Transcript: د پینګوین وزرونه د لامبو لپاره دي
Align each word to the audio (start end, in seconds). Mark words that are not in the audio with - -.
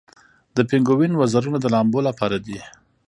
د 0.55 0.57
پینګوین 0.69 1.13
وزرونه 1.17 1.57
د 1.61 1.65
لامبو 1.73 1.99
لپاره 2.07 2.37
دي 2.45 2.59